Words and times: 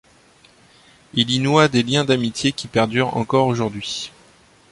Il 1.13 1.29
y 1.29 1.37
noua 1.37 1.67
des 1.67 1.83
liens 1.83 2.03
d'amitié 2.03 2.53
qui 2.53 2.67
perdurent 2.67 3.15
encore 3.17 3.45
aujourd'hui. 3.45 4.11